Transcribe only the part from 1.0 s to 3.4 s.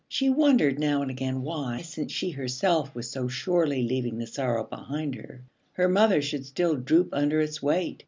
and again why, since she herself was so